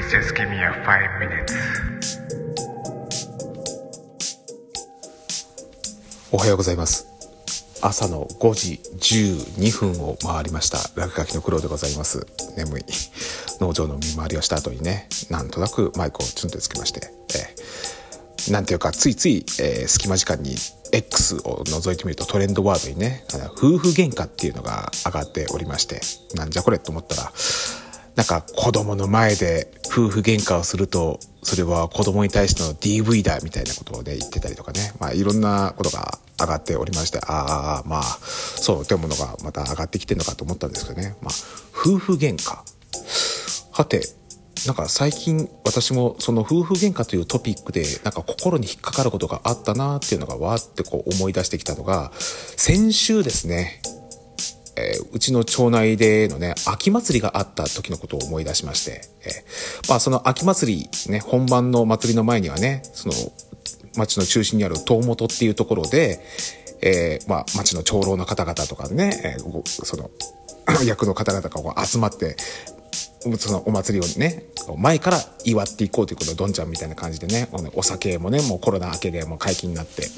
[0.00, 1.52] Please just give me a five minutes.
[6.32, 7.06] おはようございます。
[7.82, 8.80] 朝の5時
[9.60, 10.78] 12分を回りました。
[10.98, 12.26] 落書きの苦労でございます。
[12.56, 12.84] 眠い。
[13.60, 20.56] 農場の見回りをした後にね、なんとなくマイクをチュンとつけまして、えーなんていうか、ついつい、えー隙間時間に
[20.92, 23.22] X を覗いてみるとトレンドワードにね、
[23.54, 26.00] 夫婦喧嘩っていうのが上がっておりまして、
[26.34, 27.32] なんじゃこれと思ったら、
[28.16, 34.92] なんか子供の前で夫婦喧嘩をすると、それは子供に対しての DV だみたいなことをね、言ってたりとかね。
[34.98, 41.16] まあいろんなことが上がっておりまして、ああ、まあ、そうというものがまた上がってきてるのかと思ったんですけどね。
[41.22, 41.34] まあ、
[41.74, 42.58] 夫婦喧嘩。
[43.72, 44.02] はて、
[44.66, 52.12] なんか最近私もその夫婦喧嘩というトピックでなんか心に引っかかることがあったなっていうのがわーってこう思い出してきたのが、
[52.56, 53.80] 先週ですね、
[54.76, 63.14] えーうちの町内でのね、秋祭りがあった時のことを思い出しまして、えーまあその秋祭り、ね、本番の祭りの前にはね、その
[63.96, 66.20] 町の中心にある遠本っていうところで、
[66.82, 70.10] えーまあ町の長老の方々とかね、えーその、
[70.84, 72.36] 役の方々が集まって、
[73.38, 74.44] そのお祭りをね、
[74.78, 80.08] 前から祝っていこうということをどんちゃんみたいな感じでね、お酒もね、もうコロナ明けでもう解禁になって、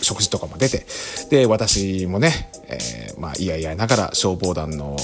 [0.00, 0.86] 食事とかも出て、
[1.30, 4.96] で、私もね、えーまあ、いやいやながら消防団の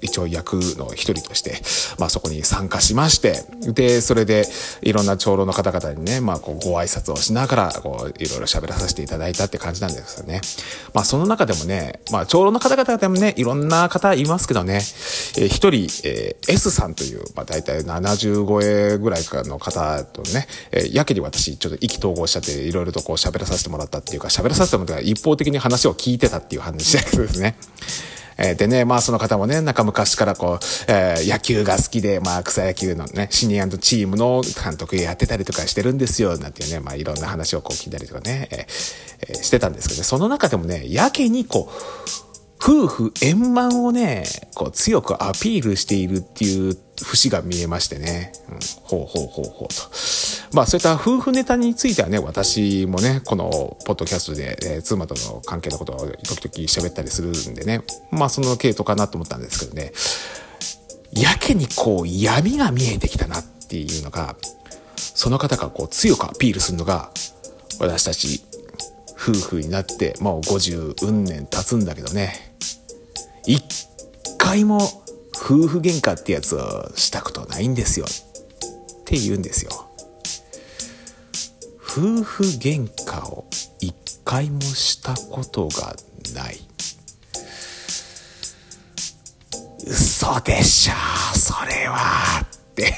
[0.00, 1.60] 一応役の一人として、
[1.98, 4.46] まあそこに参加しまして、で、それで
[4.82, 10.40] いろんな長老の方々にね、まあこうご挨拶をしながら、こういろいろ喋らさせていただいたって感じなんですよね。
[10.94, 27.56] まあその中でもね、まあ長老の方々でもね、いろんな方いますけどね、えー一人、えー S さんという、まあ大体70超えぐらいかの方とね、えーやけに私ちょっと意気投合しちゃっていろいろとこう喋らさせてもらったっていうか、喋らさせてもらった一方的に話を聞いてたっていう話だけどですね。
[28.42, 42.29] えーでね、まあその方もね、なんか昔からこう、えー野球が好きで、まあ草野球のね、シニアのチームの監督やってたりとかしてるんですよ、なんていうね、まあいろんな話をこう聞いたりとかね、えーしてたんですけどね、その中でもね、やけにこう、
[42.62, 48.32] 夫婦円満をね、こう強くアピールしているっていう節が見えましてね。
[48.50, 49.74] うん、ほうほうほうほうと。
[50.52, 57.82] まあそういった夫婦ネタについてはね、私もね、このポッドキャストで、えー妻との関係のことを時々喋ったりするんでね。
[58.10, 59.92] まあその系統かなと思ったんですけどね。
[61.12, 64.36] やけにこう闇が見えてきたなっていうのが、
[64.96, 67.10] その方がこう強くアピールするのが、
[67.78, 68.44] 私たち
[69.20, 72.54] 夫婦になってもう50運年経つんだけどね。
[73.46, 73.62] 一
[74.38, 74.78] 回も
[75.36, 78.06] 夫婦喧嘩ってやつをしたことないんですよ。
[78.06, 79.70] って言うんですよ。
[81.82, 83.44] 夫婦喧嘩を
[83.80, 83.94] 一
[84.24, 85.94] 回もしたことが
[86.34, 86.58] ない。
[89.86, 92.40] 嘘でしょ、それは。
[92.42, 92.94] って。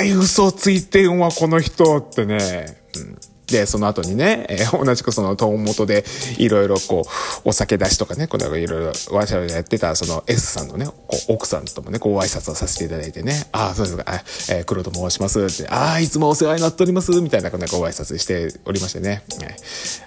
[0.00, 2.78] 対嘘ついてんわ、この人ってね。
[2.96, 3.18] うん。
[3.50, 6.04] で、その後にね、えー同じくその、東元で、
[6.38, 7.04] いろいろこ
[7.44, 10.94] う、お酒出しとかね、このいろいろ、わしゃわしゃやってた、その S さんのね、こ
[11.28, 14.04] う奥さんともね、ご挨拶をさせていただいてね、ああ、そうですか、
[14.50, 19.24] えー黒と申しますって、ああ、いつもお世話になっております、みたいな、このご挨拶しておりましてね、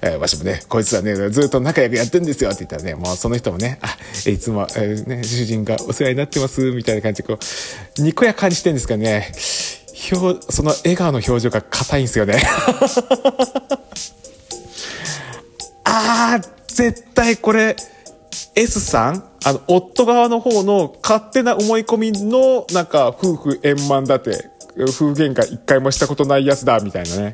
[0.01, 3.97] えーえーわしもね、こいつはね、ずっと仲良くやってんですよって言ったらね、もうその人もね、あ、
[4.29, 7.37] いつも、えーね、主人がお世話になってます、みたいな感じで、こ
[7.99, 9.33] う、にこやかにしてんですかね、
[10.11, 12.41] 表、その笑顔の表情が硬いんですよね。
[15.85, 17.75] あー、絶対これ、
[18.55, 19.23] S さん？
[19.45, 27.31] あの、夫側の方の勝手な思い込みの、なんか、夫婦円満だって、夫婦喧嘩一回もしたことないやつだ、みたいなね。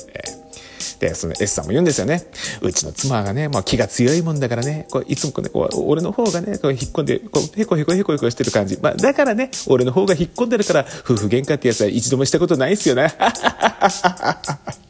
[1.00, 2.24] で、その S さんも言うんですよね。
[2.62, 8.78] うちの妻がね、まあ気が強いもんだからね、こういつもこうね、こう俺の方がね、こう引っ込んで、こう、へこへこへこへこしてる感じ。
[8.82, 13.06] まあだからね、俺の方が引っ込んでるから、夫婦喧嘩ってやつは一度もしたことないっすよね。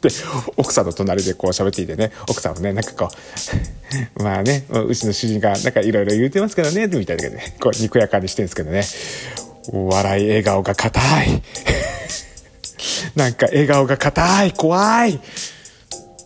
[0.00, 0.08] て、
[0.56, 3.08] 奥さんの隣でこう喋っていてね、奥さんもね、なんかこ
[4.18, 8.84] う、 まあね、うちの主人がなんかいろいろ言うてますからね、みたいなね、こう、にこやかにしてるんですけどね、
[9.72, 11.42] 笑い笑顔が硬い。
[13.14, 15.20] なんか笑顔が硬い、怖い。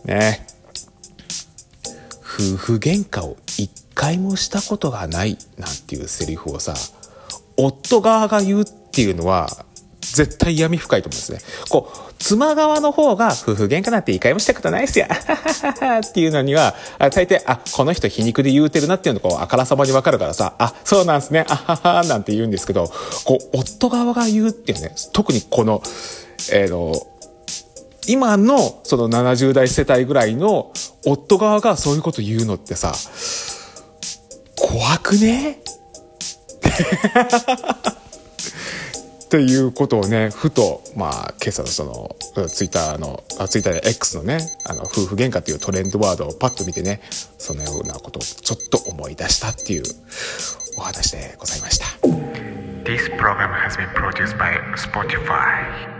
[0.05, 0.45] ね
[2.37, 6.73] 夫婦喧嘩を一回もしたことがないなんていうセリフをさ、
[7.57, 9.47] 夫側が言うっていうのは、
[10.01, 11.39] 絶対闇深いと思うんですね。
[11.69, 15.07] こう、妻側の方が夫婦喧嘩なんて一回もしたことないっすよ。
[15.09, 22.91] っていうのには、大抵、あ、この人皮肉で言うてるなっていうのがこうあからさまにわかるからさ、あ、そうなんすね、あははなんて言うんですけど、
[23.23, 25.81] こう、夫側が言うっていうね、特にこの、
[26.51, 27.07] えーの、
[28.07, 30.71] 今のその70代世帯ぐらいの
[31.05, 32.93] 夫側がそういうこと言うのってさ、
[34.55, 35.59] 怖くね？
[39.25, 42.15] っていうことをね、ふと、まあ、今朝のその、
[42.47, 47.01] ツイッターの、あツイッターで X のね、あの、夫婦喧嘩っていうトレンドワードをパッと見てね、
[47.37, 49.83] そのようなことをちょっと思い出したっていう
[50.77, 51.85] お話でございました。
[52.85, 55.94] This program has been produced by Spotify.